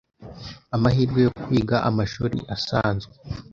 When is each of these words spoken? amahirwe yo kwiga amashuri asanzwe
amahirwe 0.75 1.19
yo 1.25 1.31
kwiga 1.41 1.75
amashuri 1.89 2.37
asanzwe 2.55 3.13